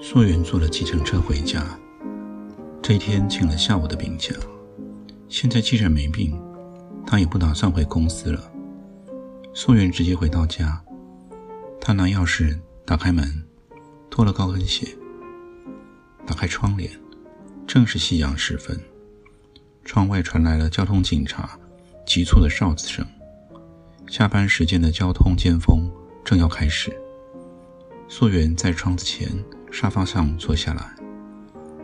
[0.00, 1.64] 素媛坐了计程车回家，
[2.80, 4.32] 这一天请了下午的病假。
[5.28, 6.40] 现在既然没病，
[7.04, 8.40] 她也不打算回公司了。
[9.52, 10.80] 素媛直接回到家，
[11.80, 12.56] 她拿钥匙
[12.86, 13.44] 打开门，
[14.08, 14.86] 脱了高跟鞋，
[16.24, 16.88] 打开窗帘，
[17.66, 18.80] 正是夕阳时分。
[19.84, 21.58] 窗外传来了交通警察
[22.06, 23.04] 急促的哨子声，
[24.06, 25.90] 下班时间的交通尖峰
[26.24, 26.96] 正要开始。
[28.06, 29.28] 素媛在窗子前。
[29.70, 30.94] 沙发上坐下来，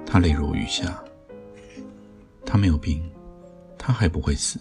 [0.04, 1.02] 他泪如雨下。
[2.44, 3.02] 他没有病，
[3.78, 4.60] 他还不会死。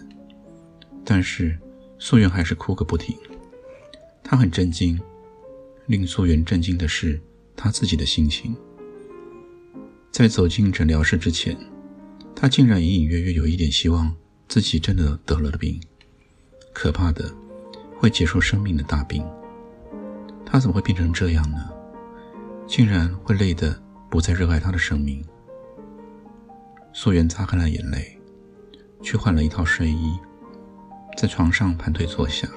[1.06, 1.58] 但是
[2.00, 3.16] 素媛还是哭个不停。
[4.24, 5.00] 他很震惊，
[5.86, 7.20] 令素媛震惊的是
[7.56, 8.56] 他自己的心情。
[10.12, 11.58] 在走进诊疗室之前，
[12.36, 14.16] 他竟然隐隐约约有一点希望
[14.48, 15.82] 自己真的得了病，
[16.72, 17.34] 可怕的
[17.98, 19.26] 会结束生命的大病。
[20.46, 21.73] 他怎么会变成这样呢？
[22.66, 23.78] 竟然会累得
[24.10, 25.24] 不再热爱他的生命。
[26.94, 28.20] 素媛擦干了眼泪，
[29.02, 30.18] 去换了一套睡衣，
[31.18, 32.48] 在床上盘腿坐下。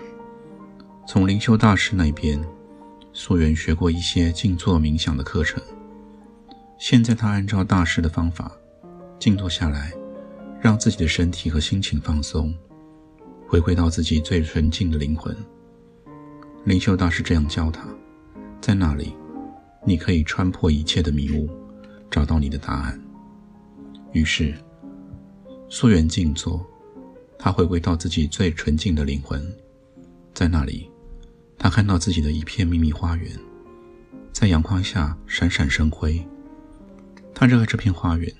[1.06, 2.42] 从灵修大师那边，
[3.12, 5.62] 素媛学过一些静坐冥想的课程。
[6.78, 8.52] 现在他按照大师的方法
[9.18, 9.92] 静坐下来，
[10.60, 12.54] 让自己的身体和心情放松，
[13.48, 15.34] 回归到自己最纯净的灵魂。
[16.64, 17.88] 灵修大师这样教他，
[18.60, 19.14] 在那里。
[19.86, 21.48] 你可以穿破一切的迷雾，
[22.10, 23.00] 找到你的答案。
[24.12, 24.52] 于是，
[25.68, 26.66] 溯源静坐，
[27.38, 29.40] 他回归到自己最纯净的灵魂，
[30.34, 30.90] 在那里，
[31.56, 33.30] 他看到自己的一片秘密花园，
[34.32, 36.20] 在阳光下闪闪生辉。
[37.32, 38.32] 他热爱这片花园，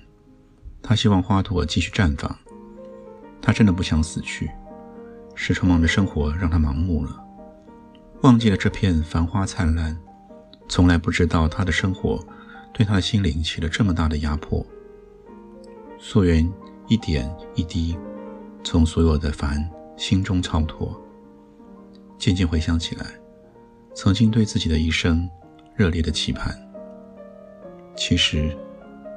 [0.81, 2.37] 他希望花朵继续绽放。
[3.41, 4.51] 他真的不想死去，
[5.33, 7.23] 是匆忙的生活让他盲目了，
[8.23, 9.97] 忘记了这片繁花灿烂。
[10.67, 12.23] 从来不知道他的生活
[12.73, 14.65] 对他的心灵起了这么大的压迫。
[15.99, 16.47] 素媛
[16.87, 17.97] 一点一滴
[18.63, 20.95] 从所有的烦心中超脱，
[22.19, 23.05] 渐渐回想起来，
[23.95, 25.27] 曾经对自己的一生
[25.75, 26.55] 热烈的期盼。
[27.95, 28.55] 其实，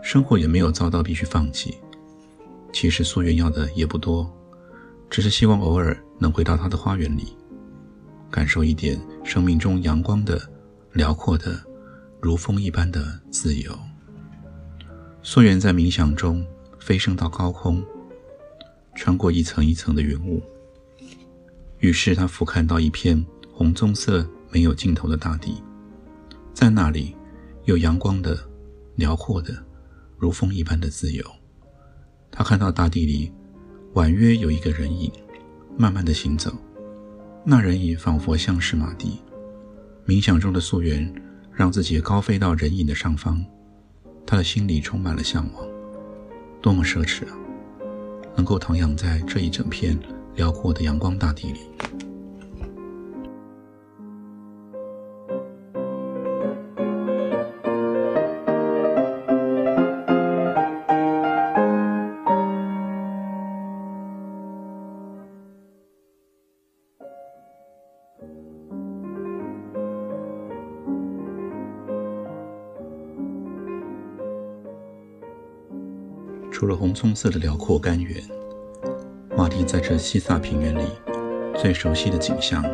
[0.02, 1.76] 生活也没有遭到必须放弃。
[2.72, 4.30] 其实溯源要的也不多，
[5.10, 7.36] 只是希望偶尔能回到他的花园里，
[8.30, 10.40] 感受一点生命中阳光的。
[10.92, 11.64] 辽阔的，
[12.20, 13.78] 如风一般的自由。
[15.22, 16.44] 溯源在冥想中
[16.80, 17.80] 飞升到高空，
[18.96, 20.42] 穿过一层一层的云雾。
[21.78, 25.62] 于是他俯瞰到一片红棕色、没有尽头的大地，
[26.52, 27.14] 在那里
[27.66, 28.36] 有阳光的、
[28.96, 29.54] 辽阔的、
[30.18, 31.24] 如风一般的自由。
[32.32, 33.32] 他看到大地里
[33.94, 35.10] 婉约有一个人影，
[35.78, 36.52] 慢慢的行走，
[37.44, 39.20] 那人影仿佛像是马蒂。
[40.10, 41.08] 冥想中的素媛，
[41.52, 43.46] 让自己高飞到人影的上方，
[44.26, 45.64] 他的心里充满了向往。
[46.60, 47.38] 多么奢侈啊！
[48.34, 49.96] 能够徜徉在这一整片
[50.34, 51.60] 辽阔的阳光大地里。
[76.90, 78.20] 红棕色的辽阔甘原，
[79.36, 80.88] 马蒂在这西萨平原里
[81.56, 82.64] 最熟悉的景象，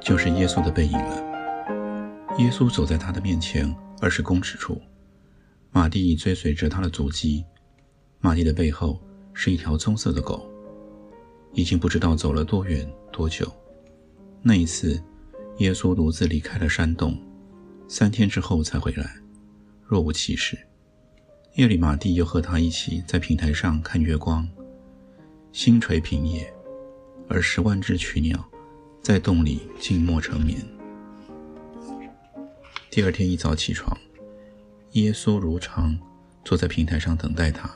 [0.00, 2.36] 就是耶稣的背影了。
[2.38, 4.80] 耶稣走在他的面前二十公尺处，
[5.72, 7.44] 马蒂追随着他的足迹。
[8.20, 9.00] 马蒂的背后
[9.34, 10.48] 是一条棕色的狗，
[11.52, 13.52] 已经不知道走了多远多久。
[14.42, 15.02] 那一次，
[15.58, 17.18] 耶稣独自离开了山洞，
[17.88, 19.12] 三天之后才回来，
[19.84, 20.56] 若无其事。
[21.54, 24.48] 夜里，马蒂又和他一起在平台上看月光，
[25.52, 26.50] 星垂平野，
[27.28, 28.42] 而十万只曲鸟
[29.02, 30.64] 在洞里静默成眠。
[32.88, 33.96] 第二天一早起床，
[34.92, 35.98] 耶稣如常
[36.44, 37.68] 坐在平台上等待他。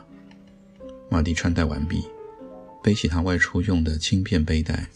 [1.10, 2.04] 马蒂穿戴完毕，
[2.80, 4.88] 背起他外出用的轻便背带，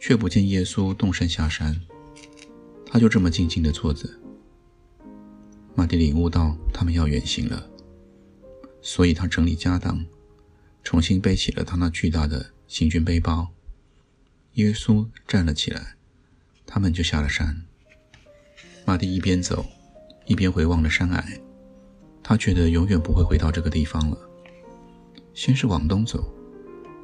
[0.00, 1.80] 却不见耶稣动身下山。
[2.84, 4.08] 他就这么静静地坐着。
[5.76, 7.68] 马蒂领悟到他们要远行了，
[8.86, 10.06] 所以他整理家当，
[10.84, 13.48] 重新背起了他那巨大的行军背包。
[14.52, 15.96] 耶稣站了起来，
[16.64, 17.64] 他们就下了山。
[18.84, 19.66] 马蒂一边走，
[20.26, 21.26] 一边回望着山崖，
[22.22, 24.16] 他觉得永远不会回到这个地方了。
[25.34, 26.32] 先是往东走，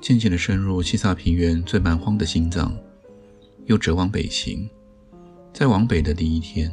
[0.01, 2.73] 渐渐地深入西萨平原最蛮荒的心脏，
[3.67, 4.71] 又折往北行。
[5.53, 6.73] 在往北的第一天，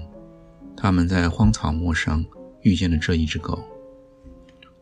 [0.77, 2.23] 他们在荒草陌上
[2.61, 3.59] 遇见了这一只狗，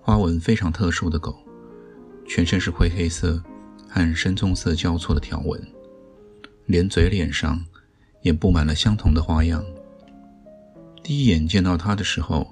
[0.08, 1.36] 花纹非常特殊的狗，
[2.26, 3.44] 全身是灰黑色
[3.90, 5.62] 和深棕色交错的条纹，
[6.66, 7.62] 连嘴脸上
[8.22, 9.62] 也布满了相同的花样。
[11.04, 12.48] 第一眼见到它的时候，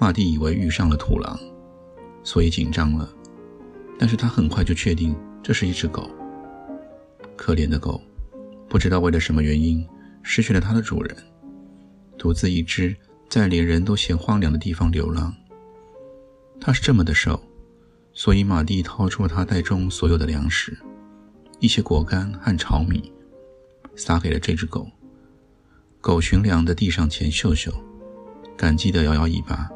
[0.00, 1.38] 马蒂以为遇上了土狼，
[2.24, 3.06] 所以紧张了。
[3.98, 6.08] 但是他很快就确定这是一只狗。
[7.36, 8.00] 可怜的狗，
[8.66, 9.86] 不知道为了什么原因
[10.22, 11.14] 失去了它的主人，
[12.16, 12.96] 独自一只
[13.28, 15.34] 在连人都嫌荒凉的地方流浪。
[16.60, 17.40] 它是这么的瘦，
[18.12, 20.76] 所以马蒂掏出了他袋中所有的粮食，
[21.60, 23.12] 一些果干和炒米，
[23.96, 24.86] 撒给了这只狗。
[26.00, 27.72] 狗寻粮的地上前嗅嗅，
[28.56, 29.68] 感激地摇摇尾巴，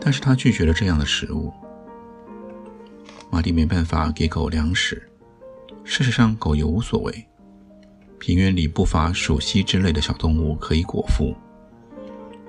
[0.00, 1.52] 但是它拒绝了这样的食物。
[3.30, 5.08] 马蒂没办法给狗粮食，
[5.84, 7.26] 事实上狗也无所谓。
[8.18, 11.34] 平原里不乏鼠蜥之类的小动物可以果腹。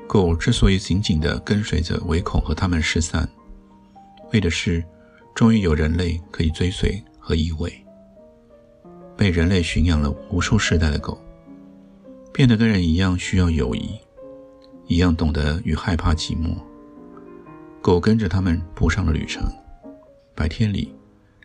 [0.05, 3.29] 狗之所以紧紧地跟随着，唯恐和它们失散，
[4.33, 4.83] 为的是
[5.35, 7.71] 终于有人类可以追随和依偎。
[9.17, 11.21] 被人类驯养了无数世代的狗，
[12.33, 13.99] 变得跟人一样需要友谊，
[14.87, 16.55] 一样懂得与害怕寂寞。
[17.81, 19.51] 狗跟着他们步上了旅程。
[20.33, 20.95] 白天里，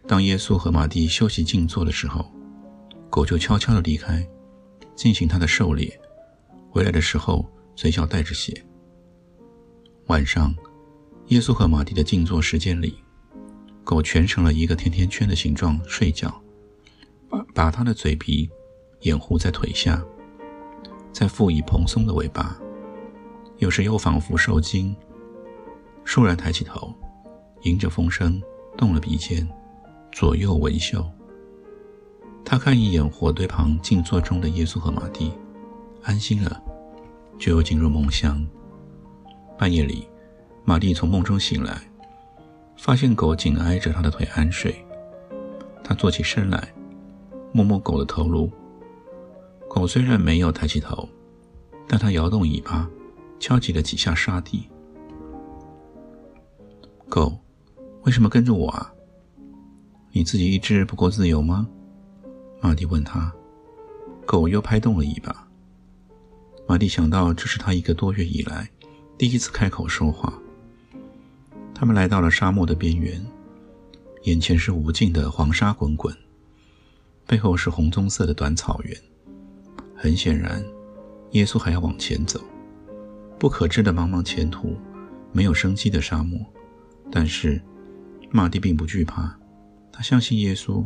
[0.07, 2.25] 当耶稣和马蒂休息静坐的时候，
[3.11, 4.27] 狗就悄悄地离开，
[4.95, 5.99] 进行它的狩猎。
[6.71, 7.45] 回来的时候，
[7.75, 8.65] 嘴角带着血。
[10.07, 10.55] 晚上，
[11.29, 12.97] 耶稣和马蒂的静坐时间里，
[13.83, 16.33] 狗蜷成了一个甜甜圈的形状睡觉，
[17.29, 18.49] 把把它的嘴皮
[19.01, 20.05] 掩护在腿下，
[21.13, 22.57] 再附以蓬松的尾巴，
[23.59, 24.95] 有时又仿佛受惊，
[26.05, 26.95] 倏然抬起头，
[27.63, 28.43] 迎着风声。
[28.77, 29.49] 动了鼻尖，
[30.13, 31.03] 左右闻嗅。
[32.45, 35.33] 他看一眼火堆旁静坐中的耶稣和马蒂，
[36.03, 36.63] 安心了，
[37.39, 38.47] 就又进入梦乡。
[39.57, 40.07] 半夜里，
[40.69, 41.81] 马蒂从梦中醒来，
[42.77, 44.75] 发现狗紧挨着他的腿安睡。
[45.85, 46.75] 他坐起身来，
[47.53, 48.51] 摸摸狗的头颅。
[49.69, 51.09] 狗虽然没有抬起头，
[51.87, 52.91] 但它摇动尾巴，
[53.39, 54.69] 敲击了几下沙地。
[57.09, 57.39] 狗。
[58.03, 58.93] 为什么跟着我啊？
[60.11, 61.69] 你自己一只不够自由吗？
[62.61, 63.33] 马蒂问他。
[64.25, 65.47] 狗又拍动了尾巴。
[66.67, 68.69] 马蒂想到这是他一个多月以来
[69.17, 70.33] 第一次开口说话。
[71.79, 73.23] 他们来到了沙漠的边缘，
[74.23, 76.17] 眼前是无尽的黄沙滚滚，
[77.27, 78.97] 背后是红棕色的短草原。
[79.95, 80.65] 很显然，
[81.33, 82.41] 耶稣还要往前走。
[83.39, 84.75] 不可知的茫茫前途，
[85.33, 86.41] 没有生机的沙漠，
[87.13, 87.61] 但是。
[88.29, 89.33] 马蒂并不惧怕，
[89.93, 90.85] 他相信耶稣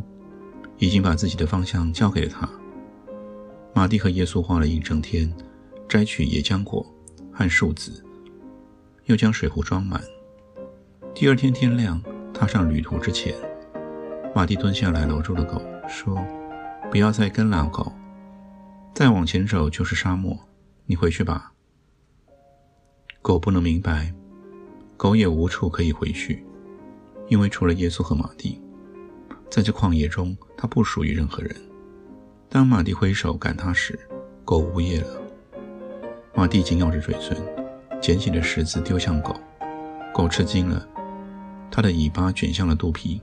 [0.77, 2.47] 已经把自己的方向交给了他。
[3.73, 5.33] 马蒂和耶稣花了一整天，
[5.89, 6.85] 摘取野浆果
[7.31, 8.03] 和树籽，
[9.05, 10.01] 又将水壶装满。
[11.13, 12.01] 第二天天亮，
[12.33, 13.35] 踏上旅途之前，
[14.33, 16.17] 马蒂蹲下来搂住了狗，说
[16.89, 17.91] ：“不要再跟了，狗。
[18.93, 20.35] 再往前走就是沙漠，
[20.85, 21.51] 你回去吧。”
[23.21, 24.11] 狗不能明白，
[24.97, 26.43] 狗也无处可以回去。
[27.27, 28.59] 因为除了耶稣和马蒂，
[29.49, 31.55] 在这旷野中，他不属于任何人。
[32.49, 33.99] 当马蒂挥手赶他时，
[34.43, 35.21] 狗呜咽了。
[36.33, 37.37] 马蒂紧咬着嘴唇，
[38.01, 39.39] 捡起了石子丢向狗。
[40.13, 40.85] 狗吃惊了，
[41.71, 43.21] 它的尾巴卷向了肚皮，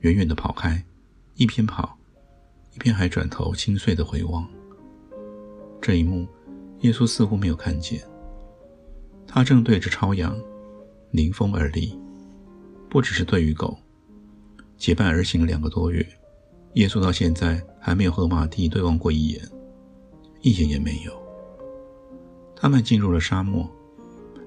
[0.00, 0.82] 远远地跑开，
[1.34, 1.98] 一边跑，
[2.74, 4.48] 一边还转头心碎地回望。
[5.82, 6.26] 这一幕，
[6.80, 8.00] 耶稣似乎没有看见。
[9.26, 10.40] 他正对着朝阳，
[11.10, 11.98] 临风而立。
[12.88, 13.76] 不只是对于狗，
[14.76, 16.06] 结伴而行两个多月，
[16.74, 19.42] 耶稣到现在还没有和马蒂对望过一眼，
[20.40, 21.12] 一眼也没有。
[22.56, 23.68] 他们进入了沙漠，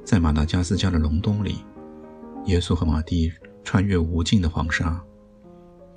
[0.03, 1.57] 在马达加斯加的隆冬里，
[2.45, 3.31] 耶稣和马蒂
[3.63, 5.01] 穿越无尽的黄沙，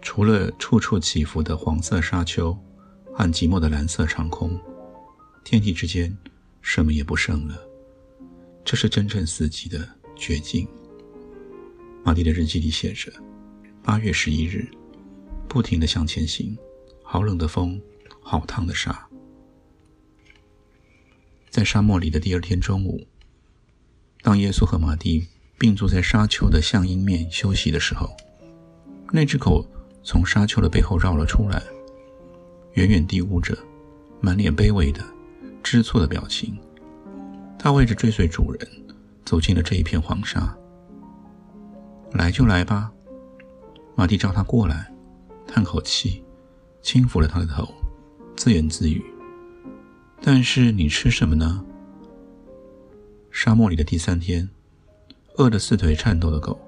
[0.01, 2.53] 除了处处起伏的黄色沙丘
[3.13, 4.59] 和寂寞的蓝色长空，
[5.43, 6.17] 天地之间
[6.61, 7.59] 什么也不剩了。
[8.65, 10.67] 这是真正死寂的绝境。
[12.05, 13.13] 马蒂的日记里写着
[13.83, 14.69] ：“八月十一日，
[15.49, 16.57] 不停地向前行，
[17.03, 17.81] 好冷的风，
[18.21, 19.09] 好烫的沙。
[21.49, 23.07] 在沙漠里的第二天中午，
[24.23, 25.27] 当耶稣和马蒂
[25.59, 28.15] 并坐在沙丘的向阴面休息的时候，
[29.13, 29.67] 那只狗
[30.03, 31.63] 从沙丘的背后绕了出来，
[32.75, 33.57] 远远地捂着，
[34.21, 35.03] 满脸卑微的、
[35.63, 36.57] 知错的表情。
[37.59, 38.69] 它为着追随主人，
[39.25, 40.55] 走进了这一片黄沙。
[42.13, 42.93] 来就来吧，
[43.95, 44.93] 马蒂叫他过来，
[45.47, 46.23] 叹口气，
[46.83, 47.73] 轻抚了他的头，
[48.37, 49.03] 自言自语
[50.21, 51.65] ：“但是你吃什么呢？”
[53.33, 54.49] 沙漠里的第三天，
[55.37, 56.59] 饿得四腿颤抖的狗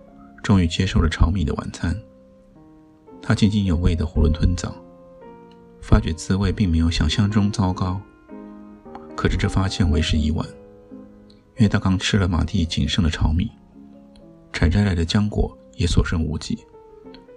[0.43, 1.97] 终于接受了炒米的晚餐。
[3.23, 4.75] 它津津有味的囫囵吞枣，
[5.81, 8.01] 发觉滋味并没有想象中糟糕。
[9.17, 10.47] 可是这发现为时已晚，
[11.57, 13.51] 因为它刚吃了马蒂仅剩的炒米，
[14.53, 16.59] 采摘来的浆果也所剩无几。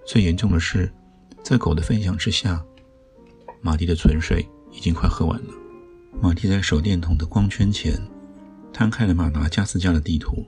[0.05, 0.91] 最严重的是，
[1.43, 2.63] 在狗的分享之下，
[3.61, 5.53] 马蒂的存水已经快喝完了。
[6.19, 7.99] 马蒂在手电筒的光圈前。
[8.71, 10.45] 摊开了马达加斯加的地图，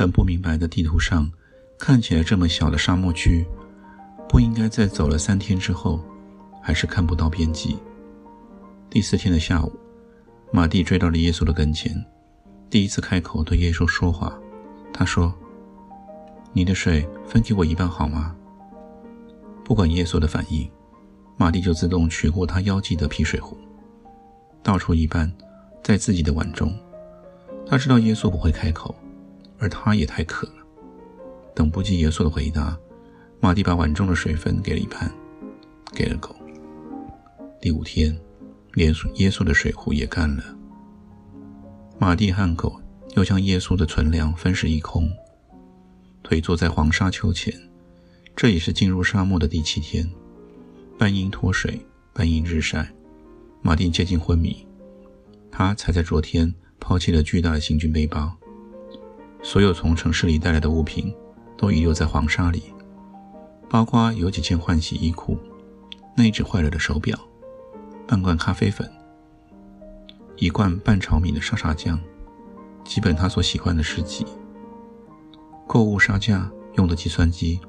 [0.00, 1.30] 很不明白的地图上，
[1.78, 3.46] 看起来这么小的沙漠区，
[4.26, 6.02] 不应该在走了三天之后，
[6.62, 7.76] 还是看不到边际。
[8.88, 9.70] 第四天的下午，
[10.50, 12.02] 马蒂追到了耶稣的跟前，
[12.70, 14.32] 第一次开口对耶稣说话。
[14.90, 15.34] 他说
[16.54, 18.34] ：“你的水分给我一半好吗？”
[19.62, 20.66] 不管耶稣的反应，
[21.36, 23.54] 马蒂就自动取过他腰际的皮水壶，
[24.62, 25.30] 倒出一半
[25.82, 26.74] 在自己的碗中。
[27.66, 28.94] 他知道耶稣不会开口，
[29.60, 30.54] 而他也太渴了。
[31.54, 32.76] 等不及耶稣的回答，
[33.38, 35.12] 马蒂把碗中的水分给了一半，
[35.92, 36.34] 给了狗。
[37.60, 38.18] 第五天，
[38.74, 40.42] 耶稣耶稣的水壶也干了。
[41.98, 42.80] 马蒂和狗
[43.14, 45.08] 又将耶稣的存粮分食一空，
[46.22, 47.54] 腿坐在黄沙丘前。
[48.34, 50.10] 这也是进入沙漠的第七天，
[50.98, 51.78] 半阴脱水，
[52.12, 52.90] 半阴日晒，
[53.60, 54.66] 马蒂接近昏迷。
[55.52, 56.52] 他才在昨天。
[56.82, 58.34] 抛弃了巨大的行军背包，
[59.42, 61.14] 所有从城市里带来的物品
[61.56, 62.62] 都遗留在黄沙里，
[63.68, 65.38] 包括有几件换洗衣裤、
[66.16, 67.18] 那只坏了的手表、
[68.06, 68.90] 半罐咖啡粉、
[70.36, 71.98] 一罐半炒米的沙茶酱、
[72.84, 74.26] 几本他所喜欢的诗集、
[75.66, 77.60] 购物沙架用的计算机、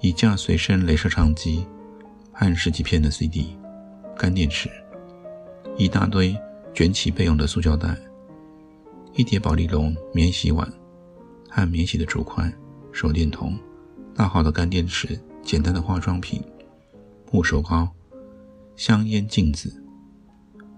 [0.00, 1.66] 一架随身镭射唱机
[2.32, 3.56] 和十几片的 CD、
[4.16, 4.70] 干电池、
[5.76, 6.36] 一大堆。
[6.74, 7.96] 卷起备用的塑胶袋，
[9.16, 10.68] 一叠宝丽龙免洗碗，
[11.48, 12.52] 和免洗的竹筷、
[12.90, 13.56] 手电筒、
[14.12, 16.42] 大号的干电池、简单的化妆品、
[17.24, 17.88] 护手膏、
[18.74, 19.80] 香烟、镜子。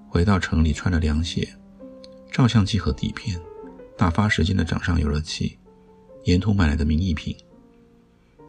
[0.07, 1.49] 回到城里穿了凉鞋，
[2.31, 3.41] 照相机和底片，
[3.97, 5.59] 打发时间的掌上游乐器，
[6.25, 7.35] 沿途买来的名艺品。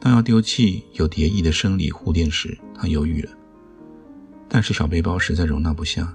[0.02, 3.32] 当要丢弃有叠翼的生理护垫时，他犹豫了，
[4.50, 6.14] 但是小背包实在容纳不下。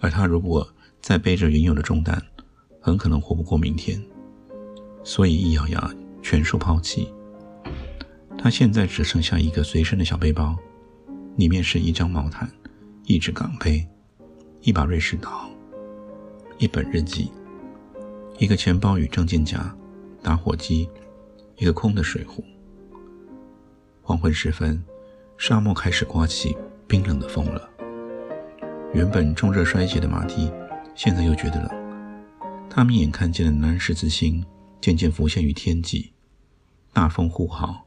[0.00, 0.68] 而他如果
[1.00, 2.20] 再背着原有的重担，
[2.82, 4.02] 很可能活不过明天，
[5.04, 7.08] 所以一咬牙，全数抛弃。
[8.36, 10.56] 他现在只剩下一个随身的小背包，
[11.36, 12.50] 里面是一张毛毯、
[13.04, 13.86] 一只港杯、
[14.62, 15.48] 一把瑞士刀、
[16.58, 17.30] 一本日记、
[18.38, 19.72] 一个钱包与证件夹、
[20.20, 20.88] 打火机、
[21.56, 22.42] 一个空的水壶。
[24.02, 24.82] 黄昏时分，
[25.38, 26.56] 沙漠开始刮起
[26.88, 27.70] 冰冷的风了。
[28.92, 30.50] 原本重热衰竭的马蒂，
[30.96, 31.81] 现在又觉得冷。
[32.74, 34.42] 他明眼看见了南十字星
[34.80, 36.10] 渐渐浮现于天际，
[36.90, 37.86] 大风呼号，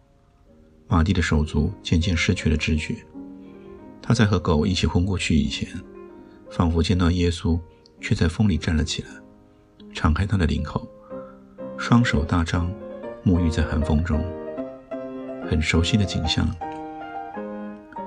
[0.88, 2.96] 马蒂的手足渐渐失去了知觉。
[4.00, 5.68] 他在和狗一起昏过去以前，
[6.52, 7.60] 仿佛见到耶稣，
[8.00, 9.10] 却在风里站了起来，
[9.92, 10.88] 敞开他的领口，
[11.80, 12.72] 双手大张，
[13.26, 14.24] 沐浴在寒风中。
[15.50, 16.48] 很熟悉的景象。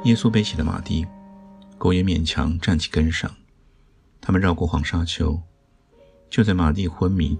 [0.04, 1.04] 耶稣背起了马蒂。
[1.76, 3.28] 狗也勉强站起跟上，
[4.20, 5.40] 他们绕过黄沙丘，
[6.30, 7.38] 就在马蒂昏迷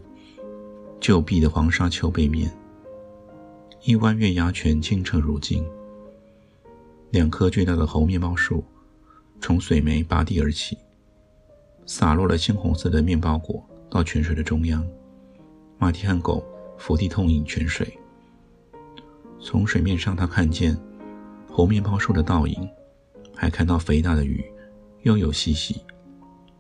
[1.01, 2.51] 旧壁的黄沙丘背面，
[3.83, 5.65] 一弯月牙泉清澈如镜。
[7.11, 8.65] 两棵巨大的猴面包树
[9.41, 10.77] 从水湄拔地而起，
[11.87, 14.87] 洒落了鲜红色的面包果到泉水的中央。
[15.79, 16.45] 马蒂和狗
[16.77, 17.99] 伏地痛饮泉水，
[19.41, 20.77] 从水面上，他看见
[21.51, 22.69] 猴面包树的倒影。
[23.41, 24.45] 还看到肥大的鱼，
[25.03, 25.81] 悠游嬉戏。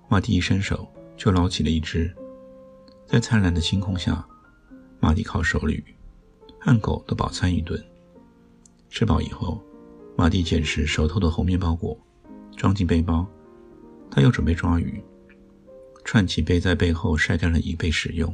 [0.09, 0.87] 马蒂一伸手
[1.19, 2.15] 就捞起了一只，
[3.05, 4.25] 在灿烂的星空下，
[5.01, 5.83] 马蒂靠手里
[6.61, 7.85] 和狗都饱餐一顿。
[8.89, 9.61] 吃饱以后，
[10.17, 11.99] 马蒂捡拾熟透的红面包果，
[12.57, 13.27] 装进背包。
[14.11, 15.03] 他又准备抓鱼，
[16.05, 18.33] 串起背在背后晒干了以备使用。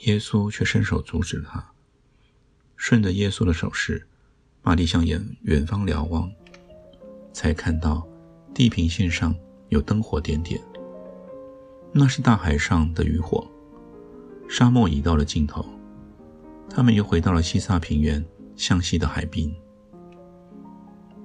[0.00, 1.64] 耶稣却伸手阻止了他。
[2.76, 4.06] 顺着耶稣的手势，
[4.62, 6.30] 马蒂向远远方瞭望。
[7.32, 8.06] 才看到
[8.52, 9.32] 地平线上
[9.68, 10.60] 有灯火点点，
[11.92, 13.46] 那是大海上的渔火。
[14.48, 15.64] 沙漠已到了尽头，
[16.68, 18.24] 他们又回到了西萨平原
[18.56, 19.54] 向西的海滨。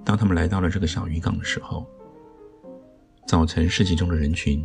[0.03, 1.87] 当他们来到了这个小渔港的时候，
[3.27, 4.63] 早晨市集中的人群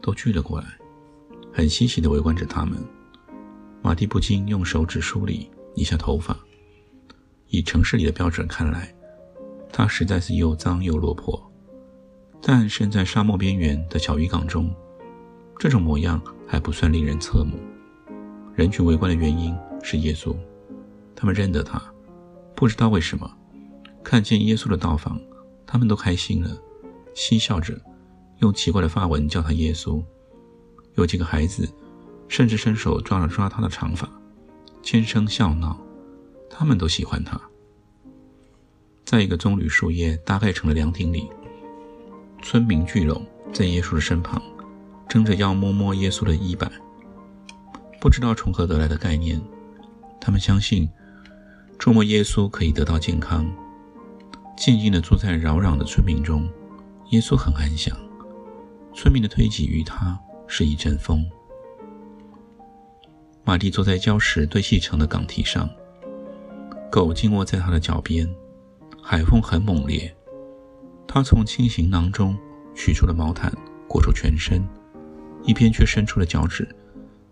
[0.00, 0.66] 都聚了过来，
[1.52, 2.78] 很欣喜地围观着他们。
[3.82, 6.36] 马蒂不禁用手指梳理一下头发，
[7.48, 8.94] 以城市里的标准看来，
[9.72, 11.40] 他实在是又脏又落魄。
[12.40, 14.72] 但身在沙漠边缘的小渔港中，
[15.58, 17.58] 这种模样还不算令人侧目。
[18.54, 20.36] 人群围观的原因是耶稣，
[21.16, 21.82] 他们认得他，
[22.54, 23.28] 不知道为什么，
[24.04, 25.20] 看见耶稣的到访，
[25.66, 26.56] 他们都开心了，
[27.14, 27.80] 嬉笑着，
[28.38, 30.02] 用奇怪的发文叫他耶稣。
[30.94, 31.68] 有几个孩子
[32.28, 34.08] 甚至伸手抓了抓他的长发，
[34.82, 35.78] 尖声笑闹，
[36.48, 37.40] 他们都喜欢他。
[39.04, 41.28] 在一个棕榈树叶搭盖成的凉亭里。
[42.42, 44.40] 村民聚拢在耶稣的身旁，
[45.08, 46.70] 争着要摸摸耶稣的衣摆。
[48.00, 49.40] 不知道从何得来的概念，
[50.20, 50.88] 他们相信
[51.78, 53.50] 触摸耶稣可以得到健康。
[54.56, 56.48] 静静地坐在扰攘的村民中，
[57.10, 57.96] 耶稣很安详。
[58.94, 61.24] 村民的推挤于他是一阵风。
[63.44, 65.70] 马蒂坐在礁石堆砌成的港堤上，
[66.90, 68.28] 狗静卧在他的脚边。
[69.00, 70.14] 海风很猛烈。
[71.06, 72.36] 他从轻行囊中
[72.74, 73.50] 取出了毛毯，
[73.88, 74.68] 裹住全身，
[75.44, 76.68] 一边却伸出了脚趾，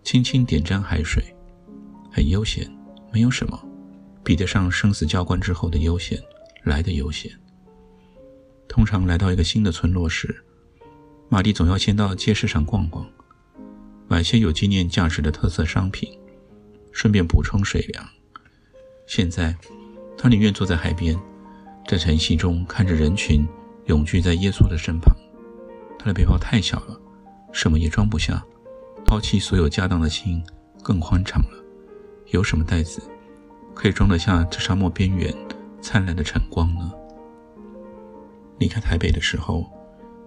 [0.03, 1.23] 轻轻点沾海水，
[2.11, 2.69] 很悠闲，
[3.11, 3.59] 没有什么，
[4.23, 6.19] 比得上生死交关之后的悠闲
[6.63, 7.31] 来的悠闲。
[8.67, 10.43] 通常来到一个新的村落时，
[11.29, 13.07] 马蒂总要先到街市上逛逛，
[14.07, 16.09] 买些有纪念价值的特色商品，
[16.91, 18.07] 顺便补充水粮。
[19.05, 19.55] 现在，
[20.17, 21.17] 他宁愿坐在海边，
[21.87, 23.47] 在晨曦中看着人群。
[23.87, 25.15] 永居在耶稣的身旁，
[25.97, 27.01] 他的背包太小了，
[27.51, 28.43] 什么也装不下。
[29.05, 30.43] 抛弃所有家当的心
[30.83, 31.63] 更宽敞了。
[32.31, 33.01] 有什么袋子
[33.73, 35.33] 可以装得下这沙漠边缘
[35.81, 36.91] 灿烂的晨光呢？
[38.57, 39.65] 离开台北的时候，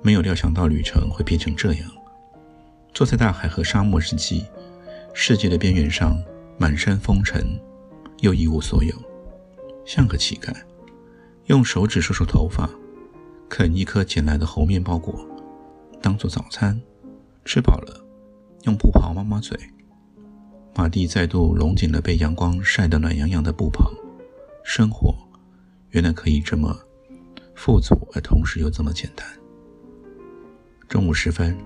[0.03, 1.91] 没有料想到旅程会变成这样。
[2.95, 4.47] 坐在大海和沙漠之际，
[5.13, 6.19] 世界的边缘上，
[6.57, 7.61] 满山风尘，
[8.21, 8.95] 又一无所有，
[9.85, 10.55] 像个乞丐，
[11.47, 12.67] 用手指梳梳头发。
[13.49, 15.15] 啃一颗捡来的猴面包果，
[16.01, 16.81] 当做早餐。
[17.45, 18.05] 吃饱了，
[18.65, 19.59] 用布袍抹抹嘴。
[20.75, 23.91] 马蒂再度拢紧了被阳光晒得暖洋洋的布袍。
[24.63, 25.15] 生活
[25.91, 26.79] 原来可以这么
[27.55, 29.27] 富足，而同时又这么简单。
[30.89, 31.57] 中午时分，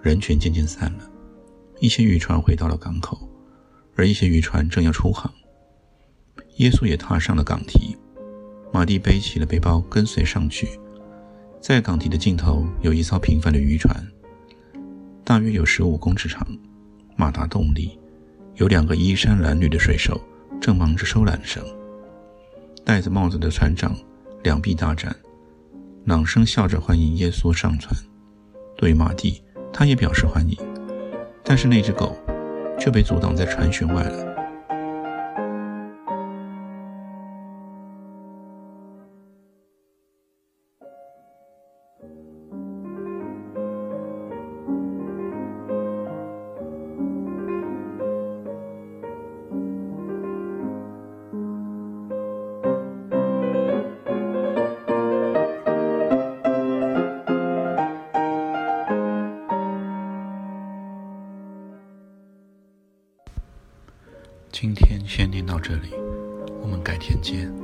[0.00, 1.08] 人群渐渐散了，
[1.78, 3.28] 一些渔船回到了港口，
[3.94, 5.32] 而一些渔船正要出航。
[6.56, 7.96] 耶稣也踏上了港堤，
[8.72, 10.68] 马蒂背起了背包，跟随上去。
[11.60, 14.04] 在港堤的尽头有一艘平凡的渔船，
[15.24, 16.44] 大约有十五公尺长，
[17.16, 17.98] 马达动力，
[18.56, 20.20] 有两个衣衫褴褛的水手
[20.60, 21.64] 正忙着收缆绳。
[22.84, 23.96] 戴着帽子的船长
[24.42, 25.14] 两臂大展，
[26.06, 27.94] 朗声笑着欢迎耶稣上船。
[28.76, 29.40] 对马蒂，
[29.72, 30.58] 他也表示欢迎，
[31.44, 32.16] 但是那只狗
[32.78, 34.32] 却被阻挡在船舷外了。
[65.52, 65.90] 到这里，
[66.62, 67.61] 我们改天见。